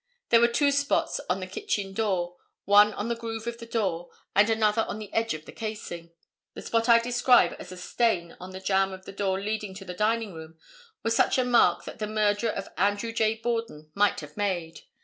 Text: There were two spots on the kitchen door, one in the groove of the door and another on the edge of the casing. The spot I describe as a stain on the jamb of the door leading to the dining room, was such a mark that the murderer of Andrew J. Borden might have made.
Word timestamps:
There 0.29 0.39
were 0.41 0.47
two 0.47 0.71
spots 0.71 1.19
on 1.29 1.41
the 1.41 1.45
kitchen 1.45 1.93
door, 1.93 2.37
one 2.65 2.91
in 2.99 3.07
the 3.07 3.13
groove 3.15 3.45
of 3.45 3.59
the 3.59 3.67
door 3.67 4.09
and 4.35 4.49
another 4.49 4.81
on 4.87 4.97
the 4.97 5.13
edge 5.13 5.35
of 5.35 5.45
the 5.45 5.51
casing. 5.51 6.09
The 6.55 6.63
spot 6.63 6.89
I 6.89 6.97
describe 6.97 7.55
as 7.59 7.71
a 7.71 7.77
stain 7.77 8.35
on 8.39 8.49
the 8.49 8.59
jamb 8.59 8.93
of 8.93 9.05
the 9.05 9.11
door 9.11 9.39
leading 9.39 9.75
to 9.75 9.85
the 9.85 9.93
dining 9.93 10.33
room, 10.33 10.57
was 11.03 11.15
such 11.15 11.37
a 11.37 11.45
mark 11.45 11.85
that 11.85 11.99
the 11.99 12.07
murderer 12.07 12.49
of 12.49 12.69
Andrew 12.77 13.11
J. 13.11 13.35
Borden 13.35 13.91
might 13.93 14.21
have 14.21 14.35
made. 14.35 14.79